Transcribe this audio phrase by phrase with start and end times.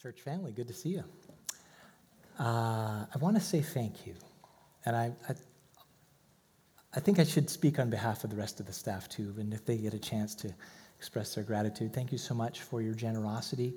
[0.00, 1.04] Church family, good to see you.
[2.38, 4.14] Uh, I want to say thank you.
[4.86, 5.34] And I, I,
[6.94, 9.52] I, think I should speak on behalf of the rest of the staff too, and
[9.52, 10.54] if they get a chance to
[10.96, 11.92] express their gratitude.
[11.92, 13.74] Thank you so much for your generosity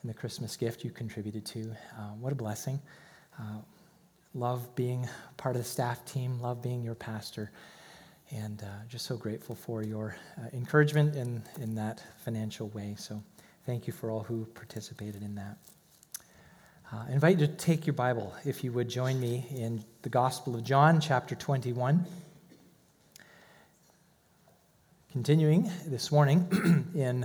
[0.00, 1.70] and the Christmas gift you contributed to.
[1.96, 2.80] Uh, what a blessing.
[3.38, 3.58] Uh,
[4.34, 7.52] love being part of the staff team, love being your pastor,
[8.32, 12.96] and uh, just so grateful for your uh, encouragement in, in that financial way.
[12.98, 13.22] So
[13.64, 15.56] Thank you for all who participated in that.
[16.92, 20.08] Uh, I invite you to take your Bible, if you would join me in the
[20.08, 22.04] Gospel of John, chapter 21.
[25.12, 27.24] Continuing this morning in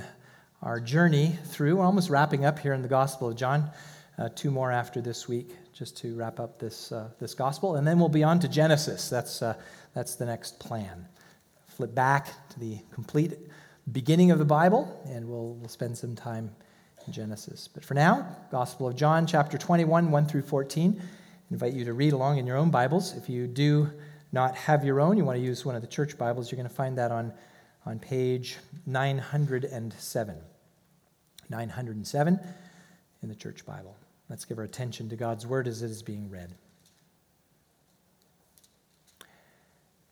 [0.61, 3.71] our journey through, we're almost wrapping up here in the Gospel of John.
[4.19, 7.77] Uh, two more after this week, just to wrap up this, uh, this Gospel.
[7.77, 9.09] And then we'll be on to Genesis.
[9.09, 9.55] That's, uh,
[9.95, 11.07] that's the next plan.
[11.65, 13.33] Flip back to the complete
[13.91, 16.51] beginning of the Bible, and we'll, we'll spend some time
[17.05, 17.67] in Genesis.
[17.67, 20.99] But for now, Gospel of John, chapter 21, 1 through 14.
[20.99, 21.03] I
[21.51, 23.15] invite you to read along in your own Bibles.
[23.15, 23.89] If you do
[24.31, 26.69] not have your own, you want to use one of the church Bibles, you're going
[26.69, 27.31] to find that on,
[27.85, 30.35] on page 907.
[31.49, 32.39] 907
[33.23, 33.95] in the church Bible.
[34.29, 36.53] Let's give our attention to God's word as it is being read.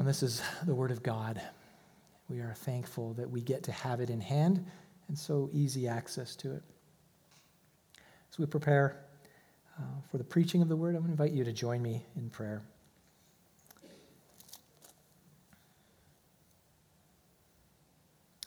[0.00, 1.42] And this is the Word of God.
[2.30, 4.64] We are thankful that we get to have it in hand
[5.08, 6.62] and so easy access to it.
[8.32, 9.04] As we prepare
[9.78, 12.06] uh, for the preaching of the Word, I want to invite you to join me
[12.16, 12.62] in prayer.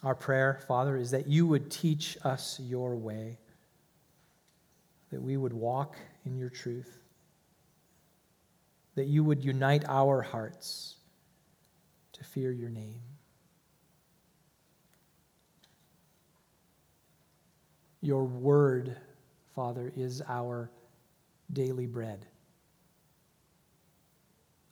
[0.02, 3.38] Our prayer, Father, is that you would teach us your way,
[5.12, 5.94] that we would walk
[6.26, 6.98] in your truth,
[8.96, 10.96] that you would unite our hearts
[12.14, 13.00] to fear your name.
[18.00, 18.96] Your word,
[19.54, 20.70] Father, is our
[21.52, 22.26] daily bread.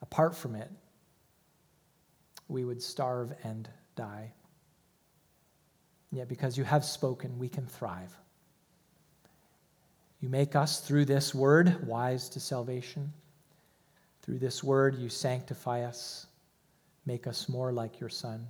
[0.01, 0.69] Apart from it,
[2.47, 4.31] we would starve and die.
[6.11, 8.15] Yet, because you have spoken, we can thrive.
[10.19, 13.11] You make us, through this word, wise to salvation.
[14.21, 16.27] Through this word, you sanctify us
[17.05, 18.47] Make us more like your Son.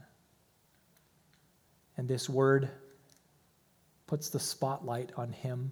[1.98, 2.70] And this word
[4.08, 5.72] puts the spotlight on him,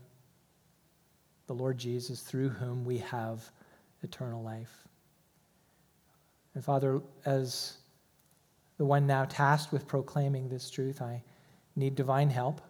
[1.48, 3.50] the Lord Jesus, through whom we have
[4.04, 4.88] eternal life.
[6.54, 7.78] And Father, as
[8.78, 11.24] the one now tasked with proclaiming this truth, I
[11.76, 12.62] need divine help.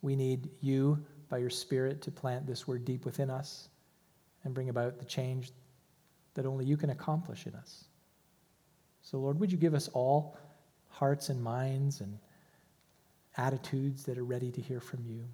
[0.00, 3.68] We need you, by your Spirit, to plant this word deep within us
[4.44, 5.52] and bring about the change
[6.34, 7.84] that only you can accomplish in us.
[9.02, 10.36] So, Lord, would you give us all
[10.88, 12.18] hearts and minds and
[13.36, 15.24] attitudes that are ready to hear from you?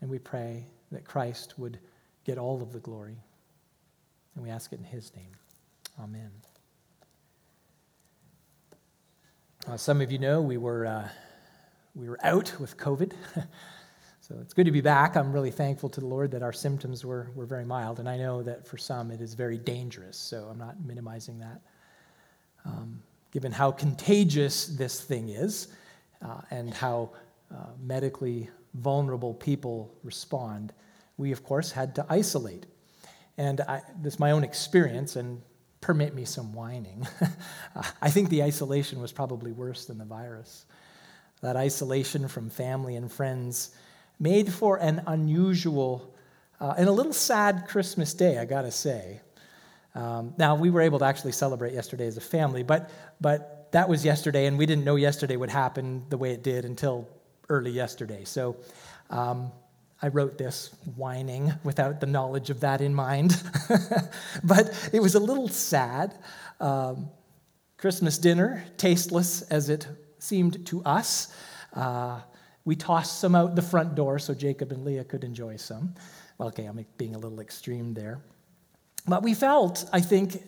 [0.00, 1.78] And we pray that Christ would
[2.24, 3.16] get all of the glory.
[4.34, 5.32] And we ask it in his name.
[6.00, 6.30] Amen.
[9.66, 11.08] Uh, some of you know we were, uh,
[11.94, 13.12] we were out with COVID.
[14.30, 15.16] so it's good to be back.
[15.16, 17.98] I'm really thankful to the Lord that our symptoms were, were very mild.
[17.98, 20.16] And I know that for some it is very dangerous.
[20.16, 21.60] So I'm not minimizing that.
[22.64, 25.66] Um, given how contagious this thing is
[26.24, 27.10] uh, and how
[27.52, 30.72] uh, medically vulnerable people respond,
[31.16, 32.66] we, of course, had to isolate.
[33.36, 35.42] And I, this is my own experience, and
[35.80, 37.04] permit me some whining.
[38.00, 40.66] I think the isolation was probably worse than the virus.
[41.40, 43.74] That isolation from family and friends
[44.20, 46.14] made for an unusual
[46.60, 49.20] uh, and a little sad Christmas day, I gotta say.
[49.94, 52.90] Um, now, we were able to actually celebrate yesterday as a family, but,
[53.20, 56.64] but that was yesterday, and we didn't know yesterday would happen the way it did
[56.64, 57.08] until
[57.48, 58.24] early yesterday.
[58.24, 58.56] So
[59.08, 59.50] um,
[60.02, 63.42] I wrote this whining without the knowledge of that in mind.
[64.44, 66.14] but it was a little sad.
[66.60, 67.08] Um,
[67.76, 69.88] Christmas dinner, tasteless as it
[70.18, 71.34] seemed to us.
[71.72, 72.20] Uh,
[72.64, 75.94] we tossed some out the front door so Jacob and Leah could enjoy some.
[76.38, 78.20] Well, okay, I'm being a little extreme there.
[79.06, 80.42] But we felt, I think,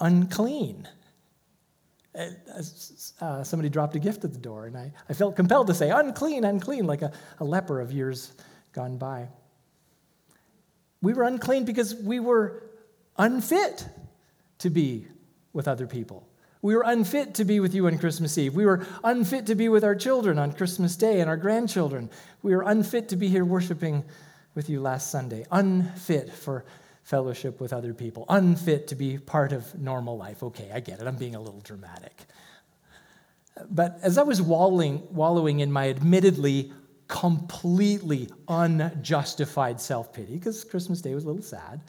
[0.00, 0.88] unclean.
[2.14, 2.26] Uh,
[3.20, 5.90] uh somebody dropped a gift at the door, and I, I felt compelled to say,
[5.90, 8.32] unclean, unclean, like a, a leper of years
[8.72, 9.28] gone by.
[11.00, 12.70] We were unclean because we were
[13.16, 13.86] unfit
[14.58, 15.06] to be
[15.52, 16.27] with other people.
[16.60, 18.54] We were unfit to be with you on Christmas Eve.
[18.54, 22.10] We were unfit to be with our children on Christmas Day and our grandchildren.
[22.42, 24.04] We were unfit to be here worshiping
[24.54, 25.46] with you last Sunday.
[25.52, 26.64] Unfit for
[27.04, 28.24] fellowship with other people.
[28.28, 30.42] Unfit to be part of normal life.
[30.42, 31.06] Okay, I get it.
[31.06, 32.26] I'm being a little dramatic.
[33.70, 36.72] But as I was wallowing, wallowing in my admittedly
[37.06, 41.80] completely unjustified self pity, because Christmas Day was a little sad,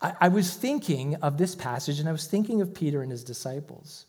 [0.00, 3.24] I, I, was thinking of this passage and I was thinking of Peter and his
[3.24, 4.06] disciples.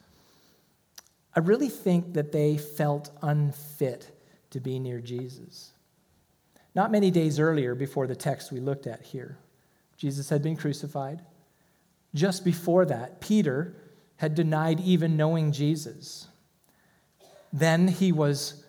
[1.36, 4.12] I really think that they felt unfit
[4.52, 5.72] to be near Jesus.
[6.76, 9.38] Not many days earlier, before the text we looked at here,
[9.98, 11.22] Jesus had been crucified.
[12.14, 13.76] Just before that, Peter
[14.18, 16.28] had denied even knowing Jesus.
[17.54, 18.64] Then he was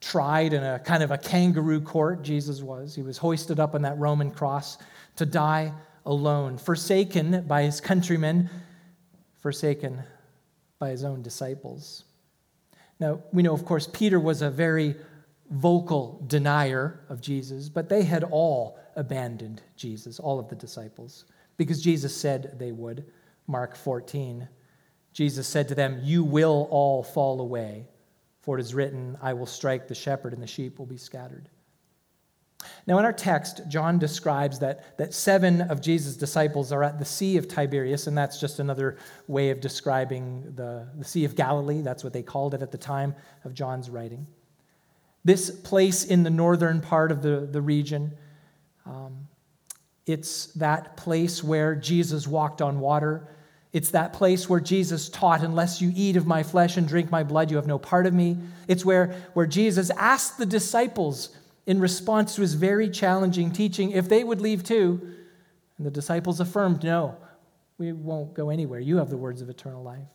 [0.00, 2.94] tried in a kind of a kangaroo court, Jesus was.
[2.94, 4.78] He was hoisted up on that Roman cross
[5.16, 5.72] to die
[6.06, 8.50] alone, forsaken by his countrymen,
[9.40, 10.02] forsaken
[10.78, 12.04] by his own disciples.
[13.00, 14.96] Now, we know, of course, Peter was a very
[15.50, 21.24] vocal denier of Jesus, but they had all abandoned Jesus, all of the disciples,
[21.56, 23.04] because Jesus said they would.
[23.46, 24.48] Mark 14.
[25.12, 27.86] Jesus said to them, You will all fall away.
[28.40, 31.48] For it is written, I will strike the shepherd, and the sheep will be scattered.
[32.86, 37.04] Now, in our text, John describes that, that seven of Jesus' disciples are at the
[37.04, 41.80] Sea of Tiberias, and that's just another way of describing the, the Sea of Galilee.
[41.82, 43.14] That's what they called it at the time
[43.44, 44.26] of John's writing.
[45.24, 48.12] This place in the northern part of the, the region,
[48.84, 49.28] um,
[50.06, 53.26] it's that place where Jesus walked on water.
[53.72, 57.24] It's that place where Jesus taught, Unless you eat of my flesh and drink my
[57.24, 58.36] blood, you have no part of me.
[58.68, 61.34] It's where, where Jesus asked the disciples
[61.66, 65.00] in response to his very challenging teaching if they would leave too.
[65.78, 67.16] And the disciples affirmed, No,
[67.78, 68.80] we won't go anywhere.
[68.80, 70.08] You have the words of eternal life.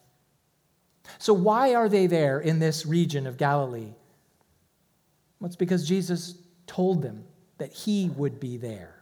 [1.17, 3.93] So, why are they there in this region of Galilee?
[5.39, 6.35] Well, it's because Jesus
[6.67, 7.23] told them
[7.57, 9.01] that he would be there.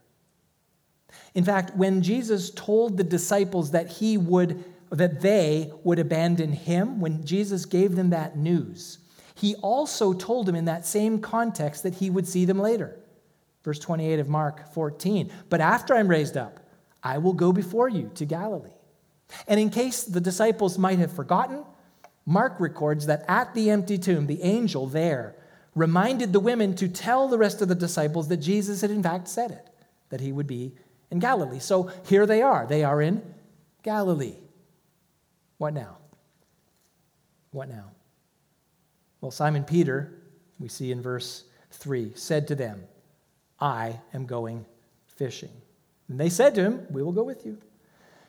[1.35, 7.01] In fact, when Jesus told the disciples that he would that they would abandon him,
[7.01, 8.99] when Jesus gave them that news,
[9.37, 12.97] he also told them in that same context that he would see them later.
[13.63, 15.31] Verse 28 of Mark 14.
[15.49, 16.59] But after I'm raised up,
[17.03, 18.71] I will go before you to Galilee.
[19.47, 21.63] And in case the disciples might have forgotten,
[22.25, 25.35] Mark records that at the empty tomb, the angel there
[25.75, 29.27] reminded the women to tell the rest of the disciples that Jesus had in fact
[29.27, 29.69] said it,
[30.09, 30.73] that he would be
[31.11, 31.59] in Galilee.
[31.59, 32.65] So here they are.
[32.65, 33.21] They are in
[33.83, 34.37] Galilee.
[35.57, 35.97] What now?
[37.51, 37.91] What now?
[39.21, 40.13] Well, Simon Peter,
[40.59, 42.83] we see in verse 3, said to them,
[43.59, 44.65] I am going
[45.07, 45.51] fishing.
[46.07, 47.57] And they said to him, We will go with you.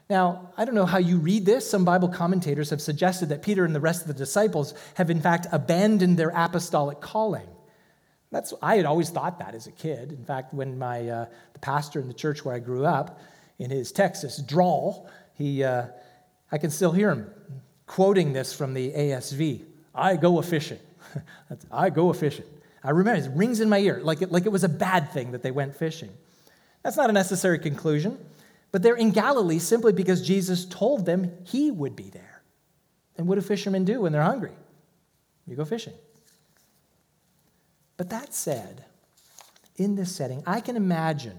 [0.09, 1.69] Now, I don't know how you read this.
[1.69, 5.21] Some Bible commentators have suggested that Peter and the rest of the disciples have, in
[5.21, 7.47] fact, abandoned their apostolic calling.
[8.31, 10.13] That's, I had always thought that as a kid.
[10.13, 13.21] In fact, when my, uh, the pastor in the church where I grew up,
[13.59, 15.87] in his Texas drawl, he, uh,
[16.51, 17.31] I can still hear him
[17.87, 19.65] quoting this from the ASV
[19.95, 20.79] I go a fishing.
[21.71, 22.45] I go a fishing.
[22.83, 25.33] I remember it rings in my ear like it, like it was a bad thing
[25.33, 26.11] that they went fishing.
[26.83, 28.19] That's not a necessary conclusion,
[28.71, 32.43] But they're in Galilee simply because Jesus told them he would be there.
[33.17, 34.53] And what do fishermen do when they're hungry?
[35.47, 35.95] You go fishing.
[37.97, 38.85] But that said,
[39.77, 41.37] in this setting, I can imagine,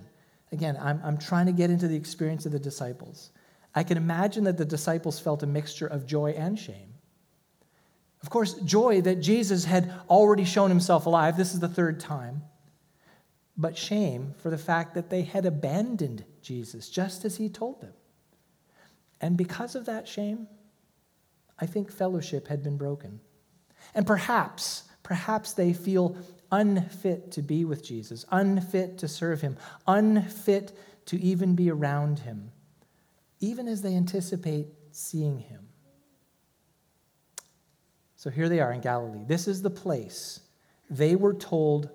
[0.52, 3.30] again, I'm, I'm trying to get into the experience of the disciples.
[3.76, 6.89] I can imagine that the disciples felt a mixture of joy and shame.
[8.22, 11.38] Of course, joy that Jesus had already shown himself alive.
[11.38, 12.44] This is the third time.
[13.58, 17.94] But shame for the fact that they had abandoned Jesus just as he told them.
[19.22, 20.48] And because of that shame,
[21.60, 23.20] I think fellowship had been broken.
[23.94, 26.18] And perhaps, perhaps they feel
[26.52, 29.58] unfit to be with Jesus, unfit to serve him,
[29.88, 32.52] unfit to even be around him,
[33.40, 35.69] even as they anticipate seeing him.
[38.20, 39.24] So here they are in Galilee.
[39.26, 40.42] This is the place
[40.90, 41.90] they were told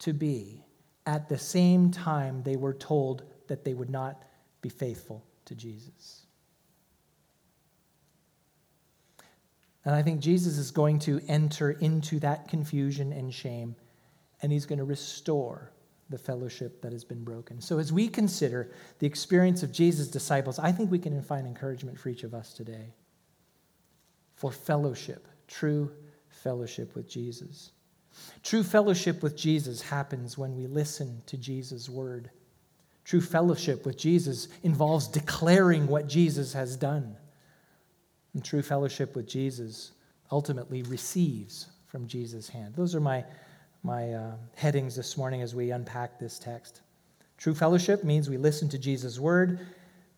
[0.00, 0.64] to be
[1.06, 4.24] at the same time they were told that they would not
[4.62, 6.26] be faithful to Jesus.
[9.84, 13.76] And I think Jesus is going to enter into that confusion and shame,
[14.42, 15.70] and he's going to restore
[16.08, 17.60] the fellowship that has been broken.
[17.60, 21.96] So, as we consider the experience of Jesus' disciples, I think we can find encouragement
[21.96, 22.92] for each of us today
[24.34, 25.90] for fellowship true
[26.28, 27.72] fellowship with Jesus.
[28.42, 32.30] True fellowship with Jesus happens when we listen to Jesus' word.
[33.04, 37.16] True fellowship with Jesus involves declaring what Jesus has done.
[38.34, 39.92] And true fellowship with Jesus
[40.30, 42.74] ultimately receives from Jesus' hand.
[42.76, 43.24] Those are my,
[43.82, 46.82] my uh, headings this morning as we unpack this text.
[47.36, 49.66] True fellowship means we listen to Jesus' word.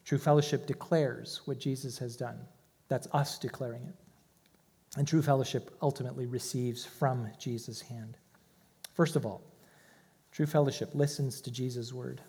[0.05, 2.39] True fellowship declares what Jesus has done.
[2.89, 4.02] That's us declaring it.
[4.97, 8.17] And true fellowship ultimately receives from Jesus' hand.
[8.95, 9.43] First of all,
[10.33, 12.21] true fellowship listens to Jesus' word.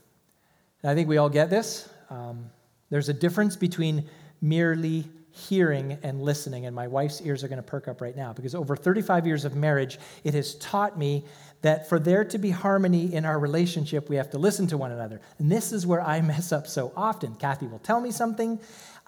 [0.82, 1.90] And I think we all get this.
[2.10, 2.50] Um,
[2.90, 4.10] there's a difference between
[4.42, 8.32] merely hearing and listening, and my wife's ears are going to perk up right now
[8.34, 11.26] because over 35 years of marriage, it has taught me
[11.64, 14.92] that for there to be harmony in our relationship, we have to listen to one
[14.92, 15.22] another.
[15.40, 17.36] And this is where I mess up so often.
[17.36, 18.60] Kathy will tell me something,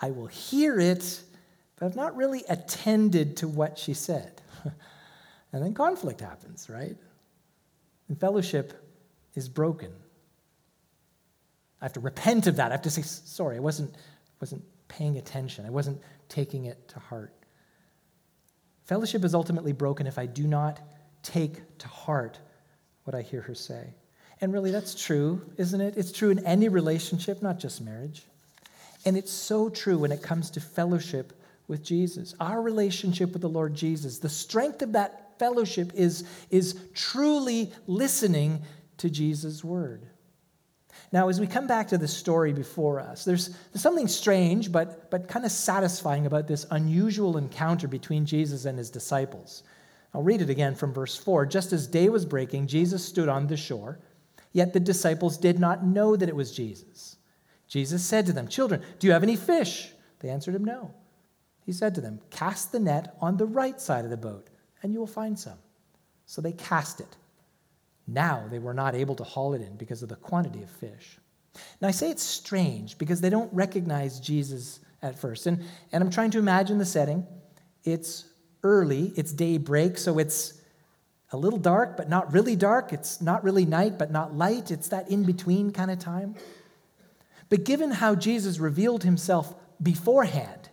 [0.02, 1.22] I will hear it,
[1.76, 4.42] but I've not really attended to what she said.
[5.54, 6.96] and then conflict happens, right?
[8.08, 8.74] And fellowship
[9.34, 9.92] is broken.
[11.82, 12.72] I have to repent of that.
[12.72, 13.94] I have to say, sorry, I wasn't,
[14.40, 15.66] wasn't paying attention.
[15.66, 17.34] I wasn't taking it to heart.
[18.86, 20.80] Fellowship is ultimately broken if I do not
[21.24, 22.40] take to heart
[23.04, 23.94] what I hear her say.
[24.42, 25.98] And really, that's true, isn't it?
[25.98, 28.24] It's true in any relationship, not just marriage.
[29.06, 31.34] And it's so true when it comes to fellowship
[31.68, 36.80] with Jesus, our relationship with the Lord Jesus, the strength of that fellowship is, is
[36.94, 38.62] truly listening
[38.98, 40.06] to Jesus' word.
[41.12, 45.10] Now, as we come back to the story before us, there's, there's something strange but,
[45.12, 49.64] but kind of satisfying about this unusual encounter between Jesus and his disciples.
[50.14, 51.46] I'll read it again from verse 4.
[51.46, 54.00] Just as day was breaking, Jesus stood on the shore,
[54.54, 57.18] yet the disciples did not know that it was Jesus.
[57.68, 59.92] Jesus said to them, Children, do you have any fish?
[60.20, 60.94] They answered him, No.
[61.66, 64.48] He said to them, Cast the net on the right side of the boat,
[64.84, 65.58] and you will find some.
[66.26, 67.18] So they cast it.
[68.08, 71.18] Now they were not able to haul it in because of the quantity of fish.
[71.82, 75.48] Now I say it's strange because they don't recognize Jesus at first.
[75.48, 77.26] And, and I'm trying to imagine the setting.
[77.84, 78.26] It's
[78.64, 80.62] early, it's daybreak, so it's
[81.32, 82.94] a little dark, but not really dark.
[82.94, 84.70] It's not really night, but not light.
[84.72, 86.36] It's that in between kind of time.
[87.50, 90.70] But given how Jesus revealed himself beforehand,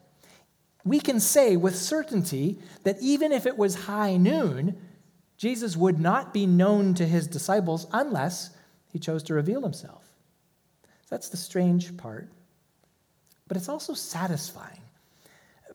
[0.84, 4.76] we can say with certainty that even if it was high noon,
[5.36, 8.50] Jesus would not be known to his disciples unless
[8.92, 10.04] he chose to reveal himself.
[11.08, 12.28] That's the strange part.
[13.48, 14.80] But it's also satisfying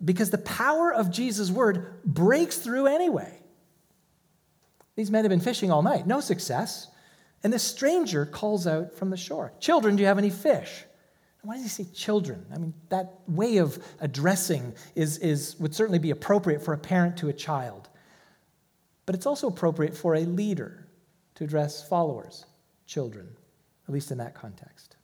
[0.03, 3.39] because the power of Jesus' word breaks through anyway.
[4.95, 6.87] These men have been fishing all night, no success.
[7.43, 10.85] And this stranger calls out from the shore Children, do you have any fish?
[11.43, 12.45] Why does he say children?
[12.53, 17.17] I mean, that way of addressing is, is, would certainly be appropriate for a parent
[17.17, 17.87] to a child.
[19.05, 20.87] But it's also appropriate for a leader
[21.35, 22.45] to address followers,
[22.85, 23.29] children,
[23.87, 24.97] at least in that context.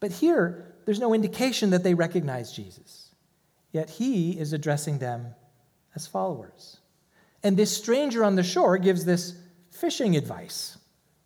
[0.00, 3.14] But here, there's no indication that they recognize Jesus.
[3.72, 5.34] Yet he is addressing them
[5.94, 6.78] as followers.
[7.42, 9.34] And this stranger on the shore gives this
[9.70, 10.78] fishing advice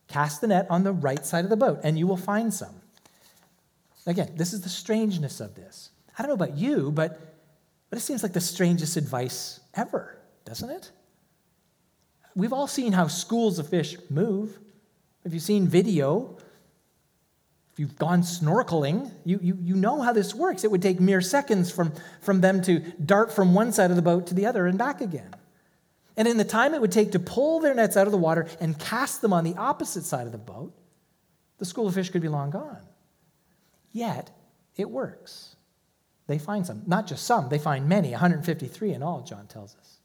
[0.09, 2.80] cast the net on the right side of the boat, and you will find some.
[4.07, 5.90] Again, this is the strangeness of this.
[6.19, 7.21] I don't know about you, but,
[7.88, 10.90] but it seems like the strangest advice ever, doesn't it?
[12.35, 14.59] We've all seen how schools of fish move.
[15.25, 16.38] If you've seen video,
[17.73, 20.64] if you've gone snorkeling, you, you, you know how this works.
[20.64, 24.02] It would take mere seconds from, from them to dart from one side of the
[24.02, 25.35] boat to the other and back again.
[26.16, 28.47] And in the time it would take to pull their nets out of the water
[28.61, 30.75] and cast them on the opposite side of the boat,
[31.59, 32.80] the school of fish could be long gone.
[33.92, 34.30] Yet,
[34.76, 35.56] it works.
[36.26, 36.82] They find some.
[36.87, 39.99] Not just some, they find many, 153 in all, John tells us.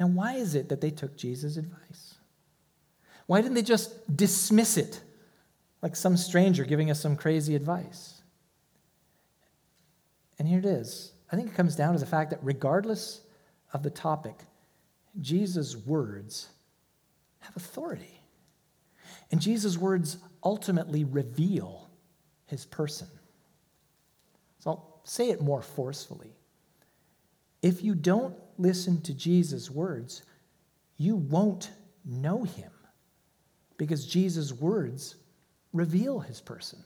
[0.00, 2.14] Now, why is it that they took Jesus' advice?
[3.26, 5.00] Why didn't they just dismiss it
[5.82, 8.22] like some stranger giving us some crazy advice?
[10.38, 11.12] And here it is.
[11.30, 13.20] I think it comes down to the fact that regardless
[13.72, 14.36] of the topic,
[15.20, 16.48] Jesus' words
[17.40, 18.22] have authority.
[19.30, 21.87] And Jesus' words ultimately reveal
[22.48, 23.06] his person.
[24.58, 26.32] So I'll say it more forcefully.
[27.62, 30.22] If you don't listen to Jesus' words,
[30.96, 31.70] you won't
[32.04, 32.72] know him
[33.76, 35.14] because Jesus' words
[35.72, 36.80] reveal his person.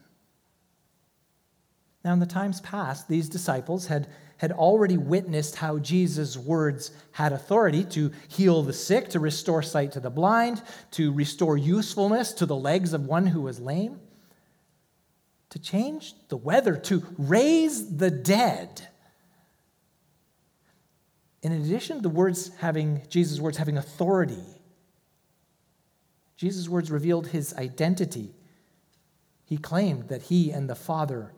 [2.04, 7.32] Now, in the times past, these disciples had, had already witnessed how Jesus' words had
[7.32, 12.46] authority to heal the sick, to restore sight to the blind, to restore usefulness to
[12.46, 14.00] the legs of one who was lame,
[15.52, 18.88] to change the weather, to raise the dead.
[21.42, 24.42] In addition the words having, Jesus' words having authority,
[26.38, 28.34] Jesus' words revealed his identity.
[29.44, 31.34] He claimed that he and the Father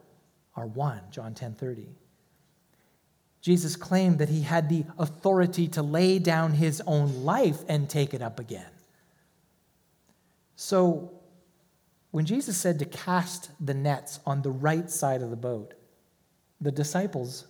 [0.55, 1.89] are one, John 10:30.
[3.41, 8.13] Jesus claimed that he had the authority to lay down his own life and take
[8.13, 8.71] it up again.
[10.55, 11.11] So,
[12.15, 15.73] when Jesus said to cast the nets on the right side of the boat,
[16.61, 17.45] the disciples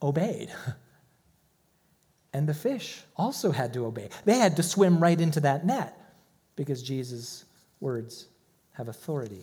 [0.00, 0.50] obeyed.
[2.32, 4.10] And the fish also had to obey.
[4.24, 5.98] They had to swim right into that net
[6.54, 7.44] because Jesus'
[7.80, 8.28] words
[8.72, 9.42] have authority.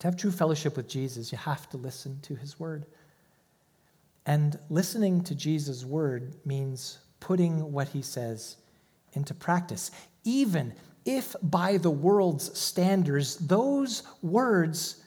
[0.00, 2.86] To have true fellowship with Jesus, you have to listen to his word.
[4.26, 8.56] And listening to Jesus' word means putting what he says
[9.12, 9.92] into practice,
[10.24, 10.72] even
[11.06, 15.02] if by the world's standards those words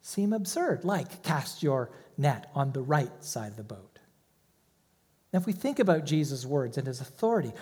[0.00, 3.98] seem absurd, like cast your net on the right side of the boat.
[5.32, 7.52] Now, if we think about Jesus' words and his authority,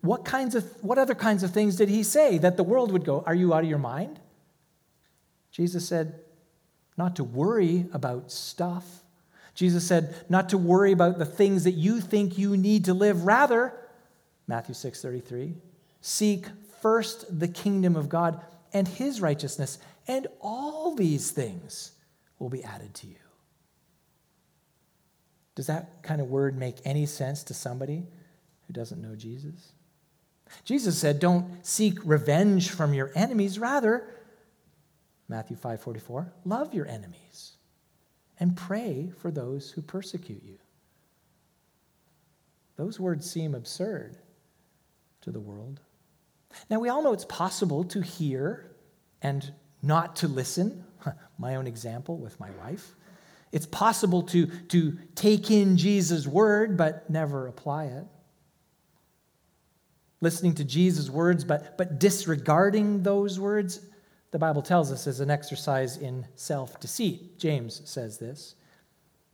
[0.00, 3.04] what, kinds of, what other kinds of things did he say that the world would
[3.04, 4.20] go, Are you out of your mind?
[5.50, 6.20] Jesus said,
[6.96, 9.02] Not to worry about stuff.
[9.54, 13.24] Jesus said, Not to worry about the things that you think you need to live.
[13.24, 13.72] Rather,
[14.46, 15.54] Matthew 6 33,
[16.00, 16.46] seek
[16.84, 18.42] first the kingdom of God
[18.74, 21.92] and his righteousness, and all these things
[22.38, 23.16] will be added to you.
[25.54, 28.02] Does that kind of word make any sense to somebody
[28.66, 29.72] who doesn't know Jesus?
[30.66, 33.58] Jesus said, Don't seek revenge from your enemies.
[33.58, 34.06] Rather,
[35.26, 37.52] Matthew 5 44, love your enemies
[38.38, 40.58] and pray for those who persecute you.
[42.76, 44.18] Those words seem absurd
[45.22, 45.80] to the world.
[46.70, 48.70] Now, we all know it's possible to hear
[49.22, 50.84] and not to listen.
[51.38, 52.94] My own example with my wife.
[53.52, 58.04] It's possible to, to take in Jesus' word but never apply it.
[60.20, 63.80] Listening to Jesus' words but, but disregarding those words,
[64.30, 67.38] the Bible tells us, is an exercise in self deceit.
[67.38, 68.56] James says this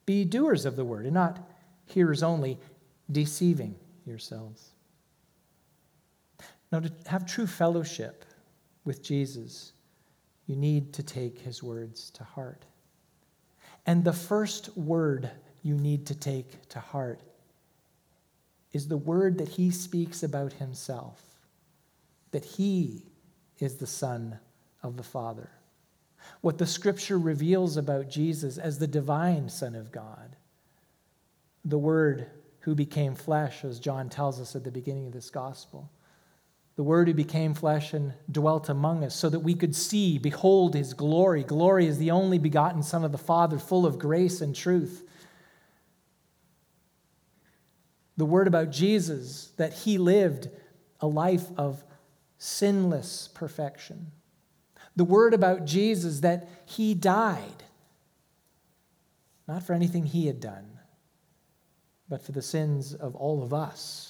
[0.04, 1.38] Be doers of the word and not
[1.86, 2.58] hearers only,
[3.10, 4.69] deceiving yourselves.
[6.72, 8.24] Now, to have true fellowship
[8.84, 9.72] with Jesus,
[10.46, 12.64] you need to take his words to heart.
[13.86, 15.30] And the first word
[15.62, 17.20] you need to take to heart
[18.72, 21.30] is the word that he speaks about himself
[22.30, 23.02] that he
[23.58, 24.38] is the Son
[24.82, 25.50] of the Father.
[26.40, 30.36] What the scripture reveals about Jesus as the divine Son of God,
[31.64, 32.26] the Word
[32.60, 35.90] who became flesh, as John tells us at the beginning of this gospel
[36.80, 40.72] the Word who became flesh and dwelt among us, so that we could see, behold
[40.72, 41.44] his glory.
[41.44, 45.06] Glory is the only begotten Son of the Father, full of grace and truth.
[48.16, 50.48] The Word about Jesus, that he lived
[51.00, 51.84] a life of
[52.38, 54.06] sinless perfection.
[54.96, 57.62] The Word about Jesus, that he died,
[59.46, 60.78] not for anything he had done,
[62.08, 64.09] but for the sins of all of us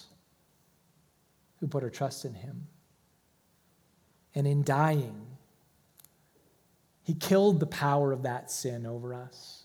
[1.60, 2.66] who put our trust in him.
[4.34, 5.26] And in dying,
[7.02, 9.64] he killed the power of that sin over us.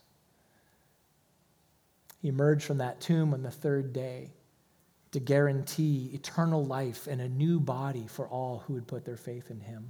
[2.22, 4.32] He emerged from that tomb on the third day
[5.12, 9.52] to guarantee eternal life and a new body for all who would put their faith
[9.52, 9.90] in him.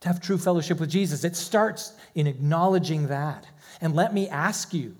[0.00, 1.24] to have true fellowship with Jesus.
[1.24, 3.46] It starts in acknowledging that.
[3.80, 4.96] And let me ask you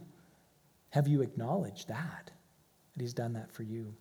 [0.90, 2.30] have you acknowledged that?
[2.96, 3.94] That He's done that for you?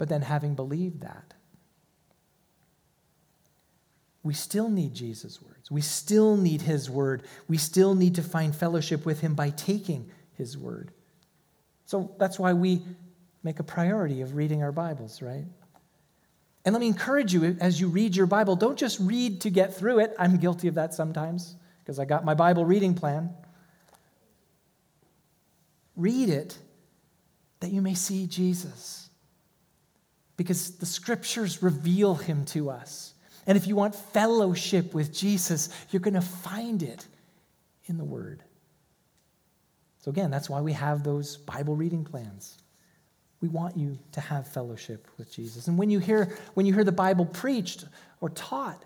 [0.00, 1.34] But then, having believed that,
[4.22, 5.70] we still need Jesus' words.
[5.70, 7.24] We still need His word.
[7.48, 10.90] We still need to find fellowship with Him by taking His word.
[11.84, 12.80] So that's why we
[13.42, 15.44] make a priority of reading our Bibles, right?
[16.64, 19.74] And let me encourage you as you read your Bible, don't just read to get
[19.74, 20.14] through it.
[20.18, 23.34] I'm guilty of that sometimes because I got my Bible reading plan.
[25.94, 26.56] Read it
[27.60, 28.99] that you may see Jesus
[30.40, 33.12] because the scriptures reveal him to us.
[33.46, 37.06] And if you want fellowship with Jesus, you're going to find it
[37.84, 38.42] in the Word.
[39.98, 42.56] So, again, that's why we have those Bible reading plans.
[43.42, 45.68] We want you to have fellowship with Jesus.
[45.68, 47.84] And when you hear, when you hear the Bible preached
[48.22, 48.82] or taught,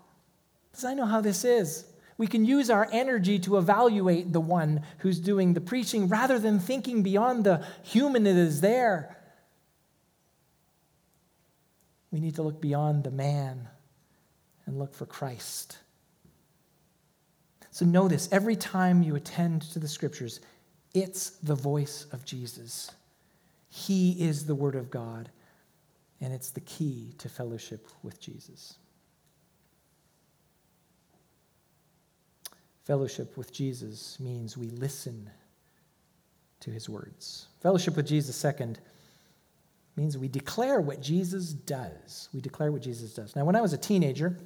[0.72, 1.84] because I know how this is,
[2.18, 6.58] we can use our energy to evaluate the one who's doing the preaching rather than
[6.58, 9.16] thinking beyond the human that is there.
[12.14, 13.66] We need to look beyond the man
[14.66, 15.78] and look for Christ.
[17.72, 20.38] So this every time you attend to the scriptures,
[20.94, 22.92] it's the voice of Jesus.
[23.68, 25.28] He is the Word of God,
[26.20, 28.76] and it's the key to fellowship with Jesus.
[32.84, 35.28] Fellowship with Jesus means we listen
[36.60, 37.48] to his words.
[37.60, 38.78] Fellowship with Jesus, second,
[39.96, 42.28] means we declare what Jesus does.
[42.32, 43.36] We declare what Jesus does.
[43.36, 44.38] Now, when I was a teenager,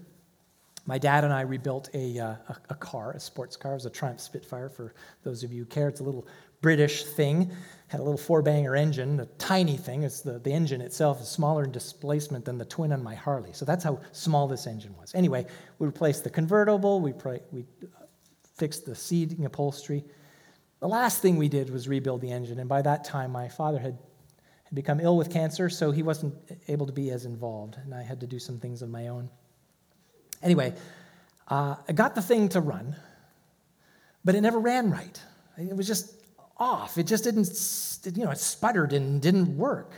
[0.86, 3.72] my dad and I rebuilt a, uh, a, a, car, a sports car.
[3.72, 5.88] It was a Triumph Spitfire for those of you who care.
[5.88, 6.26] It's a little
[6.60, 7.52] British thing,
[7.88, 10.02] had a little four banger engine, a tiny thing.
[10.02, 13.52] It's the, the engine itself is smaller in displacement than the twin on my Harley.
[13.52, 15.14] So that's how small this engine was.
[15.14, 15.46] Anyway,
[15.78, 17.12] we replaced the convertible, we,
[17.52, 18.04] we uh,
[18.56, 20.04] fixed the seating upholstery.
[20.80, 23.78] The last thing we did was rebuild the engine, and by that time, my father
[23.78, 23.98] had,
[24.68, 26.34] had become ill with cancer, so he wasn't
[26.68, 29.30] able to be as involved, and I had to do some things of my own.
[30.42, 30.74] Anyway,
[31.48, 32.94] uh, I got the thing to run,
[34.26, 35.18] but it never ran right.
[35.56, 36.12] It was just
[36.58, 36.98] off.
[36.98, 37.48] It just didn't,
[38.14, 39.90] you know, it sputtered and didn't work.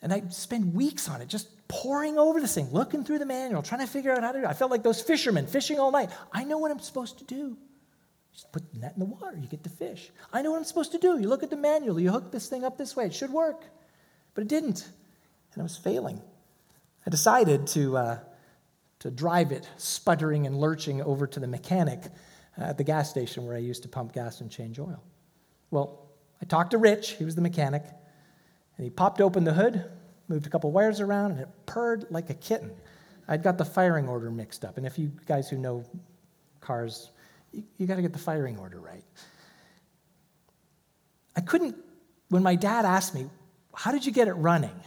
[0.00, 3.62] And I spent weeks on it, just poring over this thing, looking through the manual,
[3.62, 4.48] trying to figure out how to do it.
[4.48, 6.10] I felt like those fishermen fishing all night.
[6.32, 7.58] I know what I'm supposed to do.
[8.34, 10.10] Just put the net in the water, you get the fish.
[10.32, 11.18] I know what I'm supposed to do.
[11.18, 13.06] You look at the manual, you hook this thing up this way.
[13.06, 13.64] It should work.
[14.34, 14.88] But it didn't.
[15.52, 16.20] And I was failing.
[17.06, 18.18] I decided to uh,
[19.04, 22.04] to drive it, sputtering and lurching over to the mechanic
[22.56, 25.02] at the gas station where I used to pump gas and change oil.
[25.70, 26.06] Well,
[26.40, 27.82] I talked to Rich, he was the mechanic,
[28.78, 29.84] and he popped open the hood,
[30.28, 32.70] moved a couple wires around, and it purred like a kitten.
[33.28, 34.78] I'd got the firing order mixed up.
[34.78, 35.84] And if you guys who know
[36.62, 37.10] cars,
[37.78, 39.04] you, got to get the firing order right.
[41.36, 41.76] I couldn't,
[42.28, 43.28] when my dad asked me,
[43.74, 44.78] How did you get it running?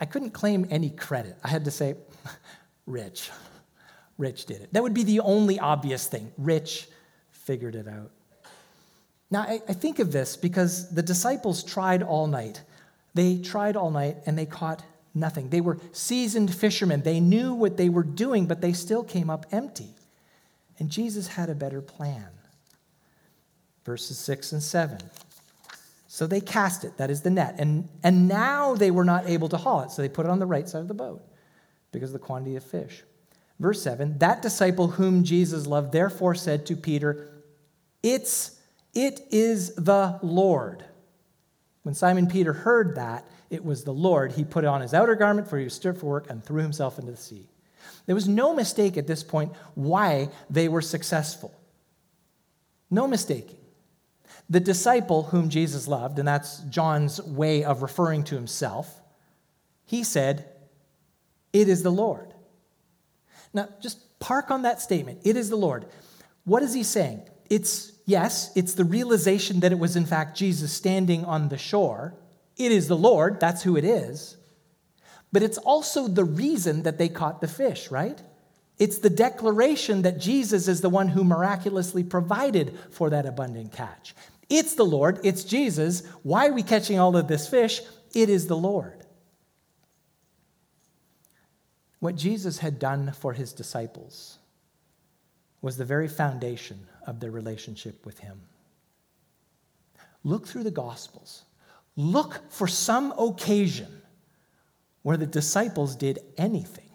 [0.00, 1.36] I couldn't claim any credit.
[1.42, 1.96] I had to say,
[2.86, 3.30] Rich.
[4.16, 4.72] Rich did it.
[4.72, 6.32] That would be the only obvious thing.
[6.36, 6.88] Rich
[7.30, 8.10] figured it out.
[9.30, 12.62] Now, I, I, think of this because the disciples tried all night.
[13.14, 14.82] They tried all night and they caught
[15.14, 15.50] nothing.
[15.50, 17.02] They were seasoned fishermen.
[17.02, 19.94] They knew what they were doing, but they still came up empty.
[20.78, 22.28] And Jesus had a better plan.
[23.84, 24.98] Verses 6 and 7.
[26.06, 27.56] So they cast it, that is the net.
[27.58, 29.90] And, and now they were not able to haul it.
[29.90, 31.22] So they put it on the right side of the boat
[31.92, 33.02] because of the quantity of fish.
[33.58, 37.28] Verse 7 That disciple whom Jesus loved therefore said to Peter,
[38.02, 38.58] It's,
[38.94, 40.84] it is the Lord.
[41.82, 45.48] When Simon Peter heard that it was the Lord, he put on his outer garment,
[45.48, 47.48] for he was stripped for work, and threw himself into the sea.
[48.08, 51.54] There was no mistake at this point why they were successful.
[52.90, 53.58] No mistaking.
[54.48, 59.02] The disciple whom Jesus loved, and that's John's way of referring to himself,
[59.84, 60.48] he said,
[61.52, 62.32] It is the Lord.
[63.52, 65.20] Now, just park on that statement.
[65.24, 65.84] It is the Lord.
[66.44, 67.28] What is he saying?
[67.50, 72.14] It's, yes, it's the realization that it was in fact Jesus standing on the shore.
[72.56, 73.38] It is the Lord.
[73.38, 74.37] That's who it is.
[75.32, 78.20] But it's also the reason that they caught the fish, right?
[78.78, 84.14] It's the declaration that Jesus is the one who miraculously provided for that abundant catch.
[84.48, 86.06] It's the Lord, it's Jesus.
[86.22, 87.82] Why are we catching all of this fish?
[88.14, 89.04] It is the Lord.
[92.00, 94.38] What Jesus had done for his disciples
[95.60, 98.40] was the very foundation of their relationship with him.
[100.22, 101.42] Look through the Gospels.
[101.96, 104.02] Look for some occasion
[105.08, 106.90] where the disciples did anything,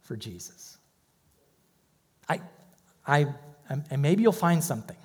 [0.00, 0.78] for Jesus?
[2.26, 2.40] I,
[3.06, 3.26] I,
[3.68, 4.96] and maybe you'll find something.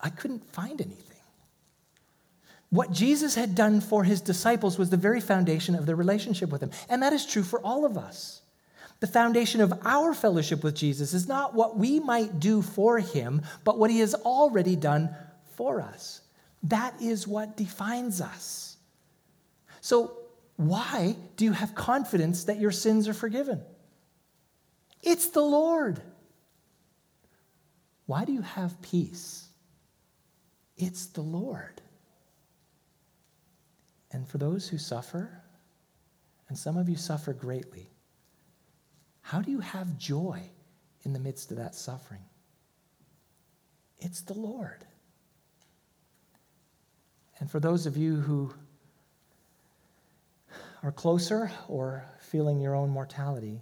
[0.00, 1.06] I couldn't find anything.
[2.70, 6.64] What Jesus had done for his disciples was the very foundation of their relationship with
[6.64, 6.72] him.
[6.88, 8.42] And that is true for all of us.
[8.98, 13.42] The foundation of our fellowship with Jesus is not what we might do for him,
[13.62, 15.14] but what he has already done
[15.54, 16.22] for us.
[16.64, 18.78] That is what defines us.
[19.80, 20.16] So,
[20.60, 23.62] why do you have confidence that your sins are forgiven?
[25.02, 26.02] It's the Lord.
[28.04, 29.48] Why do you have peace?
[30.76, 31.80] It's the Lord.
[34.12, 35.30] And for those who suffer,
[36.50, 37.88] and some of you suffer greatly,
[39.22, 40.42] how do you have joy
[41.04, 42.24] in the midst of that suffering?
[43.98, 44.84] It's the Lord.
[47.38, 48.52] And for those of you who
[50.82, 53.60] are closer or feeling your own mortality,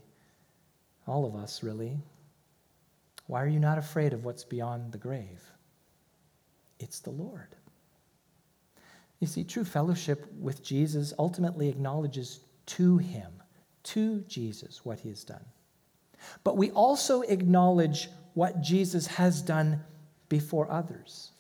[1.06, 1.98] all of us really,
[3.26, 5.42] why are you not afraid of what's beyond the grave?
[6.78, 7.56] It's the Lord.
[9.20, 13.32] You see, true fellowship with Jesus ultimately acknowledges to him,
[13.82, 15.44] to Jesus, what he has done.
[16.44, 19.82] But we also acknowledge what Jesus has done
[20.28, 21.32] before others.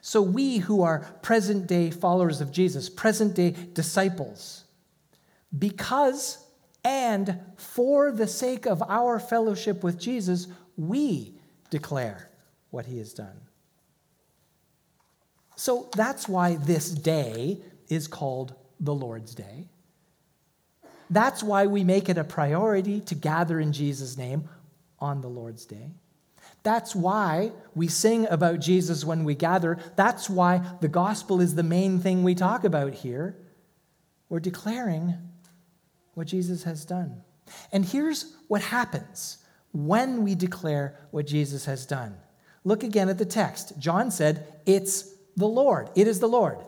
[0.00, 4.61] So we who are present day followers of Jesus, present day disciples,
[5.58, 6.38] because
[6.84, 11.34] and for the sake of our fellowship with Jesus, we
[11.70, 12.28] declare
[12.70, 13.40] what he has done.
[15.54, 19.68] So that's why this day is called the Lord's Day.
[21.08, 24.48] That's why we make it a priority to gather in Jesus' name
[24.98, 25.90] on the Lord's Day.
[26.62, 29.78] That's why we sing about Jesus when we gather.
[29.94, 33.36] That's why the gospel is the main thing we talk about here.
[34.28, 35.14] We're declaring
[36.14, 37.22] what Jesus has done.
[37.72, 39.38] And here's what happens
[39.72, 42.16] when we declare what Jesus has done.
[42.64, 43.78] Look again at the text.
[43.78, 45.90] John said, It's the Lord.
[45.94, 46.58] It is the Lord.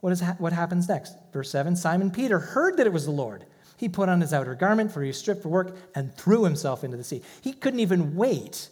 [0.00, 1.14] What, is ha- what happens next?
[1.32, 3.46] Verse 7 Simon Peter heard that it was the Lord.
[3.76, 6.84] He put on his outer garment, for he was stripped for work, and threw himself
[6.84, 7.22] into the sea.
[7.40, 8.68] He couldn't even wait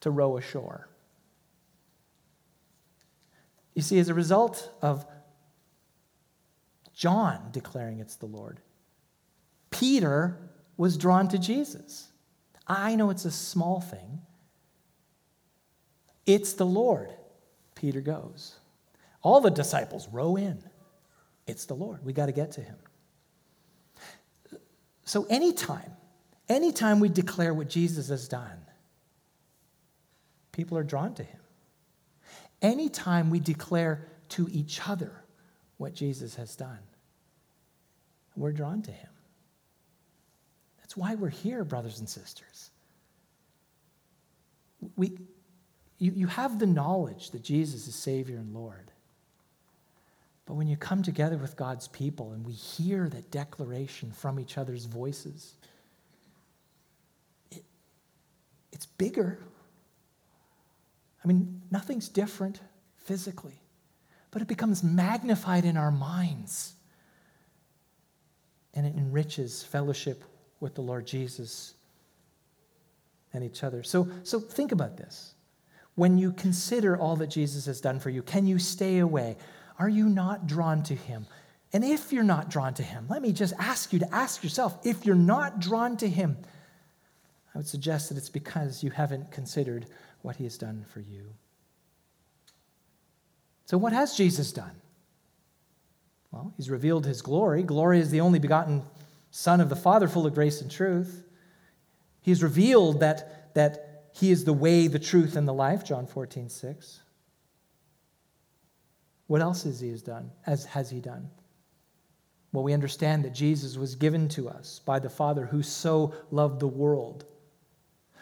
[0.00, 0.88] to row ashore.
[3.74, 5.04] You see, as a result of
[6.94, 8.60] John declaring it's the Lord,
[9.82, 10.38] Peter
[10.76, 12.12] was drawn to Jesus.
[12.68, 14.20] I know it's a small thing.
[16.24, 17.12] It's the Lord.
[17.74, 18.54] Peter goes.
[19.22, 20.62] All the disciples row in.
[21.48, 22.04] It's the Lord.
[22.04, 22.76] We got to get to him.
[25.04, 25.90] So, anytime,
[26.48, 28.64] anytime we declare what Jesus has done,
[30.52, 31.40] people are drawn to him.
[32.62, 35.24] Anytime we declare to each other
[35.78, 36.78] what Jesus has done,
[38.36, 39.08] we're drawn to him.
[40.92, 42.68] That's why we're here, brothers and sisters.
[44.94, 45.16] We,
[45.98, 48.90] you, you have the knowledge that Jesus is Savior and Lord.
[50.44, 54.58] But when you come together with God's people and we hear that declaration from each
[54.58, 55.54] other's voices,
[57.50, 57.64] it,
[58.70, 59.38] it's bigger.
[61.24, 62.60] I mean, nothing's different
[62.98, 63.62] physically,
[64.30, 66.74] but it becomes magnified in our minds.
[68.74, 70.22] And it enriches fellowship
[70.62, 71.74] with the Lord Jesus
[73.34, 73.82] and each other.
[73.82, 75.34] So, so think about this
[75.96, 78.22] when you consider all that Jesus has done for you?
[78.22, 79.36] Can you stay away?
[79.78, 81.26] Are you not drawn to him?
[81.72, 84.78] And if you're not drawn to him, let me just ask you to ask yourself
[84.84, 86.36] if you're not drawn to him,
[87.54, 89.86] I would suggest that it's because you haven't considered
[90.22, 91.34] what he has done for you.
[93.66, 94.72] So, what has Jesus done?
[96.30, 97.62] Well, he's revealed his glory.
[97.62, 98.82] Glory is the only begotten
[99.32, 101.24] Son of the Father, full of grace and truth.
[102.20, 106.06] He has revealed that, that he is the way, the truth, and the life, John
[106.06, 107.00] 14, 6.
[109.26, 110.30] What else has he has done?
[110.46, 111.30] As has he done?
[112.52, 116.60] Well, we understand that Jesus was given to us by the Father who so loved
[116.60, 117.24] the world,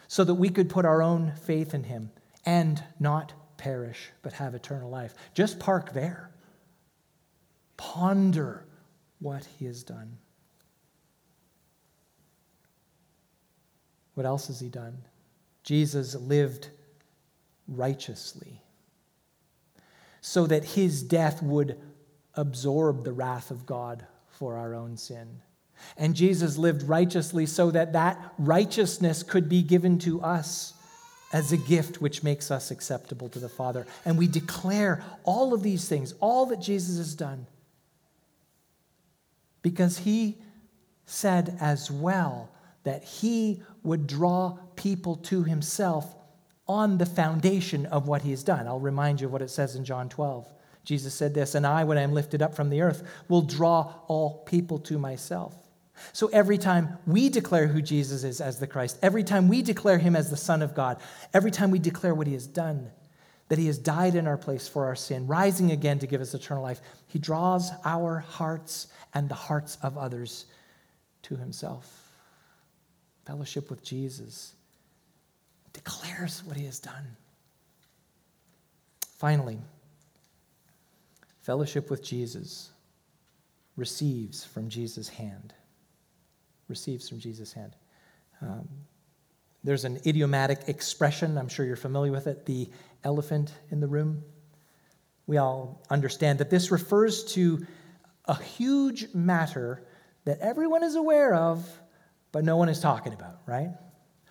[0.07, 2.09] so that we could put our own faith in him
[2.45, 5.13] and not perish, but have eternal life.
[5.33, 6.31] Just park there.
[7.75, 8.65] Ponder
[9.19, 10.17] what he has done.
[14.13, 14.97] What else has he done?
[15.63, 16.69] Jesus lived
[17.67, 18.61] righteously
[20.21, 21.79] so that his death would
[22.35, 25.41] absorb the wrath of God for our own sin.
[25.97, 30.73] And Jesus lived righteously so that that righteousness could be given to us
[31.33, 33.87] as a gift which makes us acceptable to the Father.
[34.05, 37.47] And we declare all of these things, all that Jesus has done,
[39.61, 40.37] because he
[41.05, 42.49] said as well
[42.83, 46.15] that he would draw people to himself
[46.67, 48.67] on the foundation of what he has done.
[48.67, 50.47] I'll remind you of what it says in John 12.
[50.83, 53.93] Jesus said this, and I, when I am lifted up from the earth, will draw
[54.07, 55.53] all people to myself.
[56.13, 59.99] So every time we declare who Jesus is as the Christ, every time we declare
[59.99, 60.99] him as the Son of God,
[61.33, 62.89] every time we declare what he has done,
[63.49, 66.33] that he has died in our place for our sin, rising again to give us
[66.33, 70.45] eternal life, he draws our hearts and the hearts of others
[71.23, 72.00] to himself.
[73.25, 74.53] Fellowship with Jesus
[75.73, 77.15] declares what he has done.
[79.17, 79.59] Finally,
[81.41, 82.71] fellowship with Jesus
[83.77, 85.53] receives from Jesus' hand
[86.71, 87.75] receives from Jesus' hand.
[88.41, 88.67] Um,
[89.63, 92.67] there's an idiomatic expression, I'm sure you're familiar with it, the
[93.03, 94.23] elephant in the room.
[95.27, 97.67] We all understand that this refers to
[98.25, 99.83] a huge matter
[100.25, 101.63] that everyone is aware of,
[102.31, 103.69] but no one is talking about, right?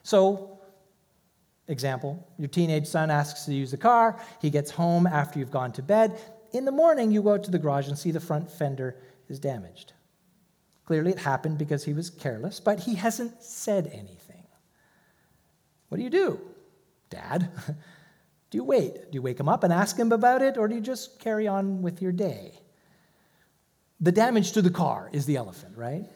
[0.02, 0.58] So,
[1.68, 4.20] example, your teenage son asks to use the car.
[4.40, 6.20] He gets home after you've gone to bed.
[6.52, 8.96] In the morning, you go out to the garage and see the front fender
[9.28, 9.92] is damaged.
[10.84, 14.42] Clearly, it happened because he was careless, but he hasn't said anything.
[15.88, 16.40] What do you do,
[17.10, 17.50] Dad?
[18.50, 18.94] do you wait?
[18.94, 21.46] Do you wake him up and ask him about it, or do you just carry
[21.46, 22.60] on with your day?
[24.00, 26.06] The damage to the car is the elephant, right?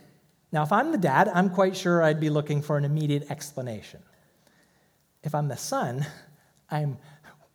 [0.54, 4.00] Now, if I'm the dad, I'm quite sure I'd be looking for an immediate explanation.
[5.24, 6.06] If I'm the son,
[6.70, 6.96] I'm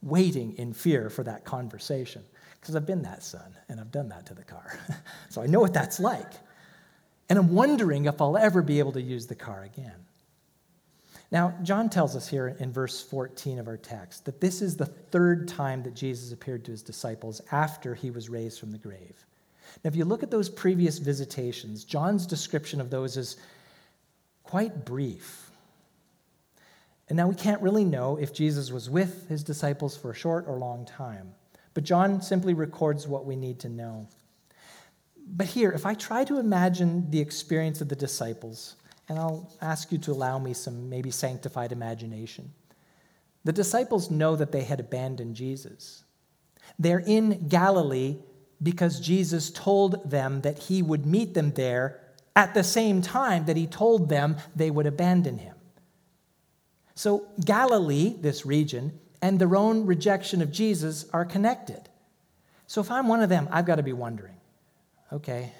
[0.02, 2.26] waiting in fear for that conversation
[2.60, 4.78] because I've been that son and I've done that to the car.
[5.30, 6.30] so I know what that's like.
[7.30, 10.06] And I'm wondering if I'll ever be able to use the car again.
[11.32, 14.88] Now, John tells us here in verse 14 of our text that this is the
[14.88, 19.26] third time that Jesus appeared to his disciples after he was raised from the grave.
[19.84, 23.38] Now, if you look at those previous visitations, John's description of those is
[24.44, 25.52] quite brief.
[27.08, 30.46] And now we can't really know if Jesus was with his disciples for a short
[30.48, 31.34] or long time.
[31.74, 34.08] But John simply records what we need to know.
[35.28, 38.76] But here, if I try to imagine the experience of the disciples,
[39.10, 42.54] and I'll ask you to allow me some maybe sanctified imagination.
[43.44, 46.04] The disciples know that they had abandoned Jesus.
[46.78, 48.18] They're in Galilee
[48.62, 52.00] because Jesus told them that he would meet them there
[52.36, 55.56] at the same time that he told them they would abandon him.
[56.96, 61.90] So, Galilee, this region, and their own rejection of Jesus are connected.
[62.68, 64.36] So, if I'm one of them, I've got to be wondering
[65.12, 65.52] okay,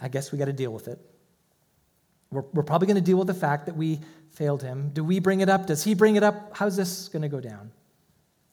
[0.00, 0.98] I, guess we got to deal with it.
[2.30, 4.90] We're, we're probably going to deal with the fact that we failed him.
[4.92, 5.66] Do we bring it up?
[5.66, 6.56] Does he bring it up?
[6.56, 7.72] How's this going to go down?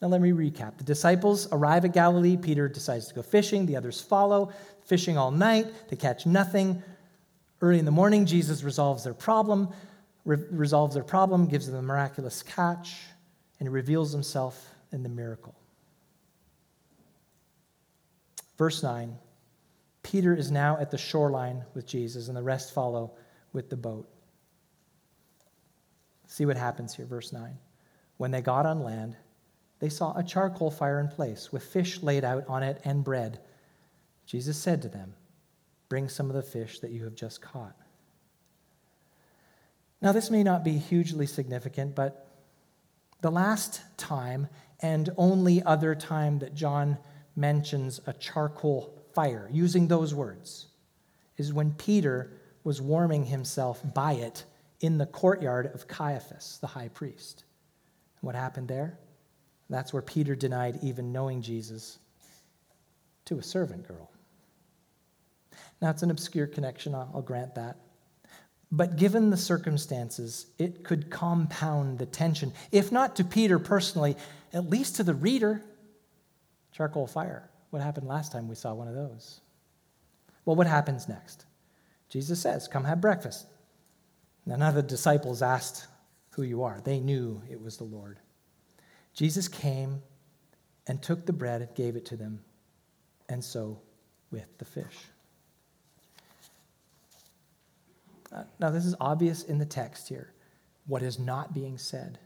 [0.02, 0.78] Now, let me recap.
[0.78, 2.38] The disciples arrive at Galilee.
[2.38, 3.66] Peter decides to go fishing.
[3.66, 4.52] The others follow,
[4.84, 5.68] fishing all night.
[5.90, 6.84] They catch nothing.
[7.62, 9.70] Early in the morning, Jesus resolves their problem,
[10.26, 12.98] re- resolves their problem, gives them a miraculous catch,
[13.60, 15.56] and reveals himself in the miracle.
[18.58, 19.18] Verse 9
[20.04, 23.14] Peter is now at the shoreline with Jesus, and the rest follow
[23.54, 24.08] with the boat.
[26.28, 27.58] See what happens here, verse 9.
[28.18, 29.16] When they got on land,
[29.86, 33.40] they saw a charcoal fire in place with fish laid out on it and bread.
[34.26, 35.14] Jesus said to them,
[35.90, 37.76] Bring some of the fish that you have just caught.
[40.02, 42.32] Now, this may not be hugely significant, but
[43.22, 44.48] the last time
[44.80, 46.98] and only other time that John
[47.36, 50.66] mentions a charcoal fire, using those words,
[51.38, 52.32] is when Peter
[52.64, 54.46] was warming himself by it
[54.80, 57.44] in the courtyard of Caiaphas, the high priest.
[58.22, 58.98] What happened there?
[59.70, 61.98] That's where Peter denied even knowing Jesus
[63.26, 64.12] to a servant girl.
[65.82, 67.78] Now, it's an obscure connection, I'll grant that.
[68.72, 74.16] But given the circumstances, it could compound the tension, if not to Peter personally,
[74.54, 75.62] at least to the reader.
[76.72, 77.50] Charcoal fire.
[77.70, 79.42] What happened last time we saw one of those?
[80.46, 81.46] Well, what happens next?
[82.10, 83.48] Jesus says, Come have breakfast.
[84.46, 85.88] None of the disciples asked
[86.32, 88.20] who you are, they knew it was the Lord.
[89.16, 90.02] Jesus came
[90.88, 92.42] and took the bread and gave it to them,
[93.30, 93.80] and so
[94.30, 94.98] with the fish.
[98.32, 100.34] Uh, now, this is obvious in the text here.
[100.88, 102.20] What is not being said?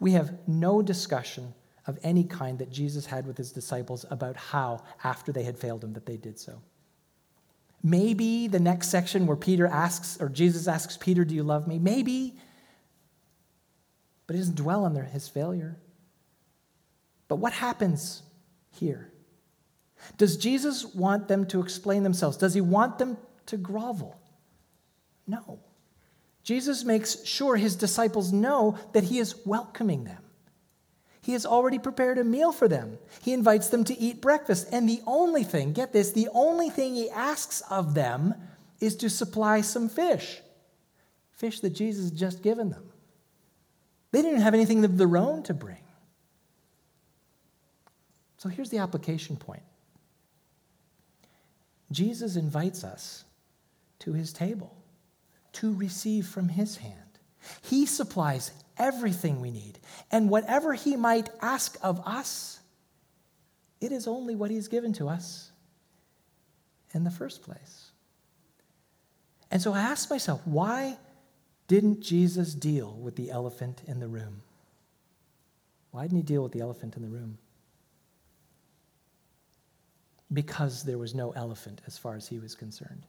[0.00, 1.54] We have no discussion
[1.86, 5.84] of any kind that Jesus had with his disciples about how, after they had failed
[5.84, 6.60] him, that they did so.
[7.82, 11.78] Maybe the next section where Peter asks, or Jesus asks Peter, Do you love me?
[11.78, 12.36] Maybe.
[14.26, 15.78] But he doesn't dwell on their, his failure.
[17.30, 18.24] But what happens
[18.72, 19.12] here?
[20.18, 22.36] Does Jesus want them to explain themselves?
[22.36, 23.16] Does he want them
[23.46, 24.20] to grovel?
[25.28, 25.60] No.
[26.42, 30.24] Jesus makes sure his disciples know that he is welcoming them.
[31.20, 32.98] He has already prepared a meal for them.
[33.22, 34.66] He invites them to eat breakfast.
[34.72, 38.34] And the only thing, get this, the only thing he asks of them
[38.80, 40.40] is to supply some fish.
[41.30, 42.90] Fish that Jesus had just given them.
[44.10, 45.78] They didn't have anything of their own to bring.
[48.40, 49.62] So here's the application point
[51.92, 53.24] Jesus invites us
[53.98, 54.74] to his table
[55.52, 56.94] to receive from his hand.
[57.60, 59.78] He supplies everything we need.
[60.10, 62.60] And whatever he might ask of us,
[63.78, 65.50] it is only what he's given to us
[66.94, 67.90] in the first place.
[69.50, 70.96] And so I asked myself, why
[71.68, 74.40] didn't Jesus deal with the elephant in the room?
[75.90, 77.36] Why didn't he deal with the elephant in the room?
[80.32, 83.06] Because there was no elephant as far as he was concerned.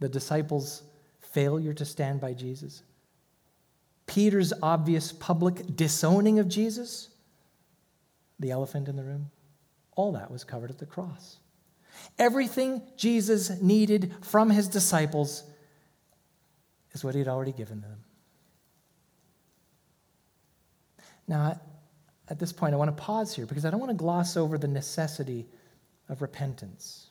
[0.00, 0.82] The disciples'
[1.20, 2.82] failure to stand by Jesus,
[4.06, 7.08] Peter's obvious public disowning of Jesus,
[8.38, 9.30] the elephant in the room,
[9.96, 11.38] all that was covered at the cross.
[12.18, 15.44] Everything Jesus needed from his disciples
[16.92, 18.04] is what he had already given them.
[21.26, 21.60] Now,
[22.28, 24.56] at this point, I want to pause here because I don't want to gloss over
[24.56, 25.46] the necessity
[26.08, 27.08] of repentance.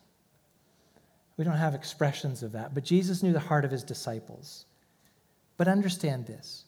[1.37, 4.65] We don't have expressions of that, but Jesus knew the heart of his disciples.
[5.57, 6.65] But understand this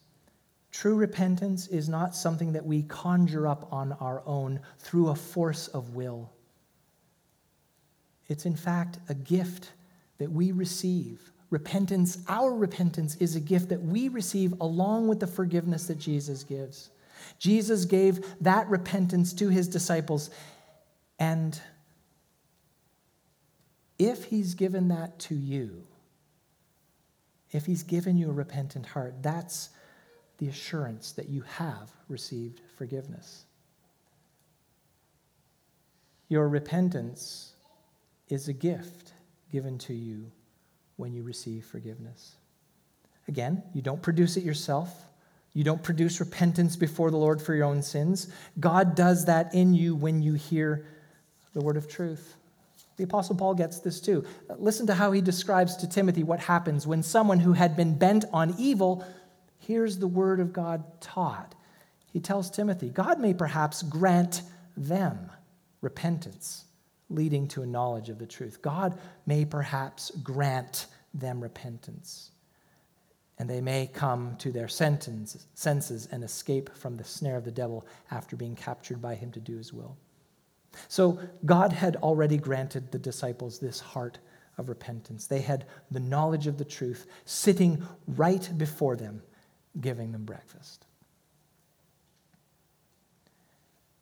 [0.70, 5.68] true repentance is not something that we conjure up on our own through a force
[5.68, 6.30] of will.
[8.28, 9.72] It's in fact a gift
[10.18, 11.32] that we receive.
[11.50, 16.42] Repentance, our repentance, is a gift that we receive along with the forgiveness that Jesus
[16.42, 16.90] gives.
[17.38, 20.30] Jesus gave that repentance to his disciples,
[21.18, 21.60] and
[23.98, 25.84] if he's given that to you,
[27.52, 29.70] if he's given you a repentant heart, that's
[30.38, 33.44] the assurance that you have received forgiveness.
[36.28, 37.52] Your repentance
[38.28, 39.12] is a gift
[39.50, 40.30] given to you
[40.96, 42.36] when you receive forgiveness.
[43.28, 45.06] Again, you don't produce it yourself.
[45.56, 48.28] You don't produce repentance before the Lord for your own sins.
[48.60, 50.84] God does that in you when you hear
[51.54, 52.34] the word of truth.
[52.98, 54.26] The Apostle Paul gets this too.
[54.58, 58.26] Listen to how he describes to Timothy what happens when someone who had been bent
[58.34, 59.02] on evil
[59.58, 61.54] hears the word of God taught.
[62.12, 64.42] He tells Timothy, God may perhaps grant
[64.76, 65.30] them
[65.80, 66.66] repentance,
[67.08, 68.60] leading to a knowledge of the truth.
[68.60, 70.84] God may perhaps grant
[71.14, 72.30] them repentance,
[73.38, 77.86] and they may come to their senses and escape from the snare of the devil
[78.10, 79.96] after being captured by him to do his will.
[80.88, 84.18] So God had already granted the disciples this heart
[84.58, 85.26] of repentance.
[85.26, 89.22] They had the knowledge of the truth sitting right before them,
[89.80, 90.86] giving them breakfast.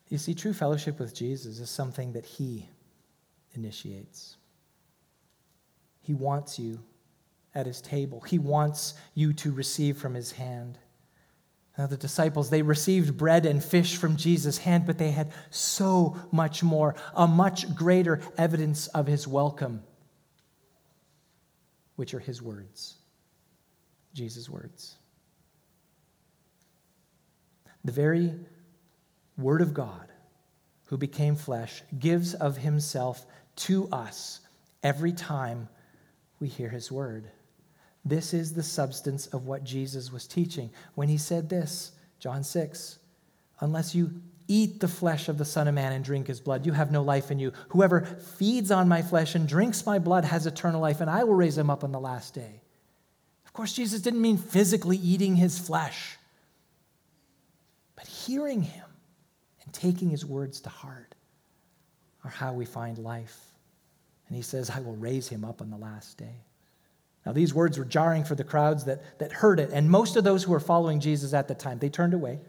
[0.08, 2.68] You see, true fellowship with Jesus is something that He
[3.54, 4.36] initiates.
[6.02, 6.78] He wants you
[7.54, 10.78] at His table, He wants you to receive from His hand.
[11.76, 16.16] Now, the disciples, they received bread and fish from Jesus' hand, but they had so
[16.30, 19.82] much more, a much greater evidence of his welcome,
[21.96, 22.94] which are his words,
[24.12, 24.94] Jesus' words.
[27.84, 28.32] The very
[29.36, 30.12] Word of God,
[30.84, 33.26] who became flesh, gives of himself
[33.56, 34.40] to us
[34.84, 35.68] every time
[36.38, 37.30] we hear his word.
[38.04, 42.98] This is the substance of what Jesus was teaching when he said this, John 6,
[43.60, 44.10] unless you
[44.46, 47.02] eat the flesh of the Son of Man and drink his blood, you have no
[47.02, 47.52] life in you.
[47.68, 51.34] Whoever feeds on my flesh and drinks my blood has eternal life, and I will
[51.34, 52.60] raise him up on the last day.
[53.46, 56.18] Of course, Jesus didn't mean physically eating his flesh,
[57.96, 58.84] but hearing him
[59.64, 61.14] and taking his words to heart
[62.22, 63.38] are how we find life.
[64.28, 66.44] And he says, I will raise him up on the last day.
[67.24, 70.24] Now, these words were jarring for the crowds that, that heard it, and most of
[70.24, 72.40] those who were following Jesus at the time, they turned away.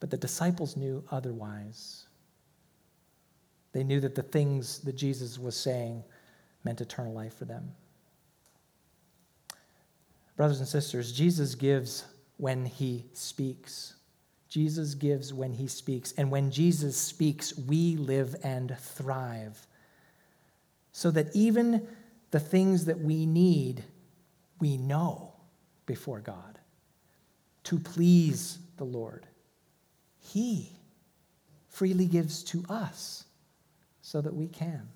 [0.00, 2.06] But the disciples knew otherwise.
[3.72, 6.04] They knew that the things that Jesus was saying
[6.64, 7.72] meant eternal life for them.
[10.36, 12.04] Brothers and sisters, Jesus gives
[12.36, 13.96] when he speaks.
[14.48, 16.12] Jesus gives when he speaks.
[16.12, 19.66] And when Jesus speaks, we live and thrive.
[20.92, 21.86] So that even
[22.30, 23.84] the things that we need,
[24.60, 25.34] we know
[25.86, 26.58] before God
[27.64, 29.26] to please the Lord.
[30.20, 30.72] He
[31.68, 33.24] freely gives to us
[34.02, 34.88] so that we can.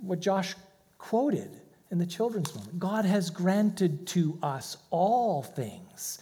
[0.00, 0.54] What Josh
[0.98, 1.60] quoted
[1.90, 2.78] in the children's moment.
[2.78, 6.18] God has granted to us all things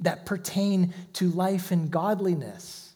[0.00, 2.89] that pertain to life and godliness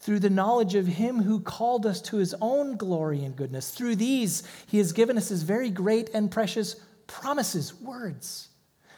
[0.00, 3.70] through the knowledge of Him who called us to His own glory and goodness.
[3.70, 6.76] Through these, He has given us His very great and precious
[7.06, 8.48] promises, words,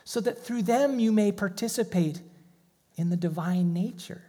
[0.05, 2.21] so that through them you may participate
[2.97, 4.23] in the divine nature.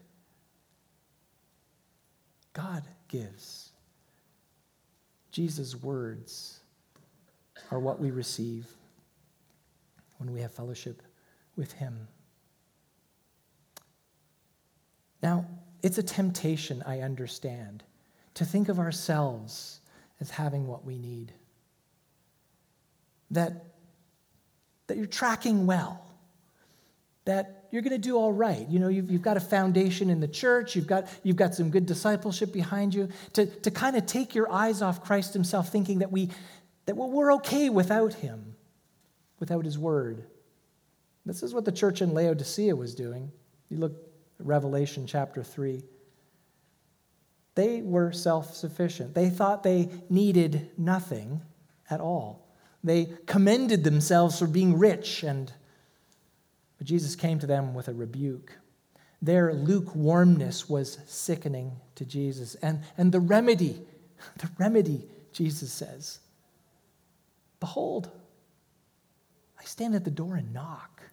[2.53, 3.71] God gives.
[5.31, 6.59] Jesus' words
[7.69, 8.67] are what we receive
[10.17, 11.01] when we have fellowship
[11.55, 12.07] with Him.
[15.23, 15.45] Now,
[15.83, 17.83] it's a temptation, I understand,
[18.35, 19.79] to think of ourselves
[20.19, 21.33] as having what we need.
[23.31, 23.65] That,
[24.87, 26.05] that you're tracking well,
[27.25, 28.67] that you're going to do all right.
[28.69, 31.69] You know, you've, you've got a foundation in the church, you've got, you've got some
[31.69, 35.99] good discipleship behind you, to, to kind of take your eyes off Christ Himself, thinking
[35.99, 36.29] that, we,
[36.85, 38.55] that well, we're okay without Him,
[39.39, 40.23] without His Word.
[41.25, 43.31] This is what the church in Laodicea was doing.
[43.69, 44.10] You look
[44.45, 45.83] Revelation chapter 3.
[47.55, 49.13] They were self sufficient.
[49.13, 51.41] They thought they needed nothing
[51.89, 52.47] at all.
[52.83, 55.51] They commended themselves for being rich and
[56.81, 58.57] but Jesus came to them with a rebuke.
[59.21, 62.55] Their lukewarmness was sickening to Jesus.
[62.55, 63.79] And, and the remedy,
[64.39, 66.17] the remedy, Jesus says,
[67.59, 68.09] Behold,
[69.59, 71.03] I stand at the door and knock.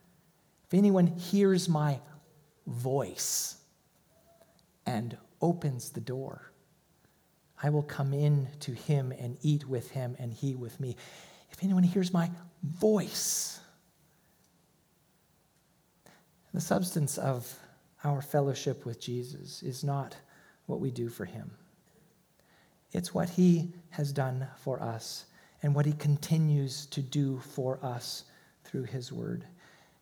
[0.66, 2.00] If anyone hears my
[2.68, 3.56] voice
[4.86, 6.52] and opens the door,
[7.62, 10.96] I will come in to him and eat with him and he with me.
[11.50, 12.30] If anyone hears my
[12.62, 13.60] voice,
[16.54, 17.52] the substance of
[18.04, 20.16] our fellowship with Jesus is not
[20.66, 21.50] what we do for him,
[22.92, 25.26] it's what he has done for us
[25.62, 28.24] and what he continues to do for us
[28.64, 29.44] through his word.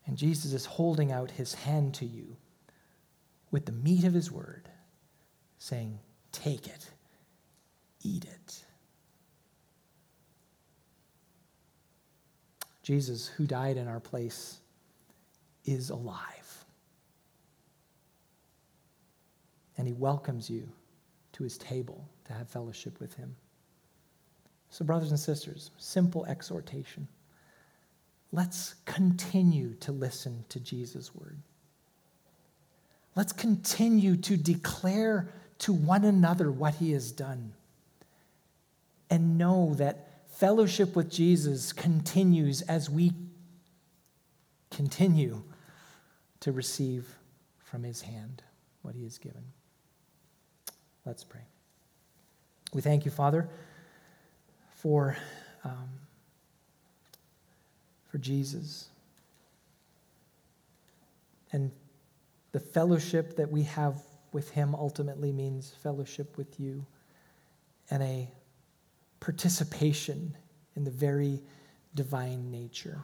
[0.07, 2.37] And Jesus is holding out his hand to you
[3.57, 4.69] with the meat of his word,
[5.57, 5.99] saying,
[6.31, 6.91] Take it,
[8.03, 8.65] eat it.
[12.83, 14.59] Jesus, who died in our place,
[15.65, 16.67] is alive.
[19.79, 20.69] And he welcomes you
[21.33, 23.35] to his table to have fellowship with him.
[24.69, 27.09] So, brothers and sisters, simple exhortation.
[28.33, 31.39] Let's continue to listen to Jesus' word.
[33.17, 37.55] Let's continue to declare to one another what he has done.
[39.09, 43.13] And know that fellowship with Jesus continues as we
[44.71, 45.43] continue
[46.41, 47.09] to receive
[47.65, 48.43] from his hand
[48.83, 49.45] what he has given.
[51.07, 51.41] Let's pray.
[52.75, 53.49] We thank you, Father,
[54.75, 55.17] for,
[55.65, 55.89] um,
[58.11, 58.89] for Jesus
[61.53, 61.71] and
[62.57, 64.01] the fellowship that we have
[64.33, 66.87] with him ultimately means fellowship with you
[67.91, 68.33] and a
[69.21, 70.35] participation
[70.75, 71.43] in the very
[71.95, 72.99] divine nature.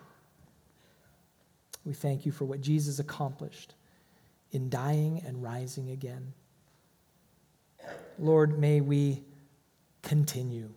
[1.85, 3.75] We thank you for what Jesus accomplished
[4.53, 6.33] in dying and rising again.
[8.19, 9.23] Lord, may we
[10.01, 10.71] continue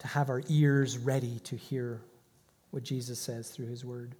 [0.00, 2.00] to have our ears ready to hear
[2.72, 4.16] what Jesus says through his word.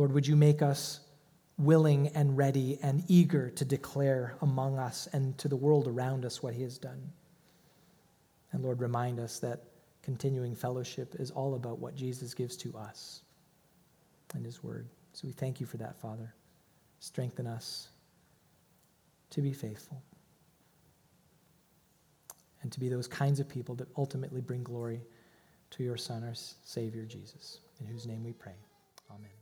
[0.00, 1.00] Lord, would you make us
[1.58, 6.42] willing and ready and eager to declare among us and to the world around us
[6.42, 7.12] what he has done?
[8.52, 9.62] And Lord, remind us that
[10.00, 13.20] continuing fellowship is all about what Jesus gives to us
[14.32, 14.88] and his word.
[15.12, 16.32] So we thank you for that, Father.
[17.00, 17.88] Strengthen us
[19.28, 20.02] to be faithful
[22.62, 25.02] and to be those kinds of people that ultimately bring glory
[25.72, 28.56] to your Son, our Savior, Jesus, in whose name we pray.
[29.10, 29.39] Amen.